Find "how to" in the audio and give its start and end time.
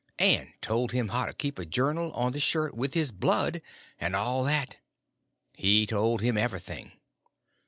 1.09-1.31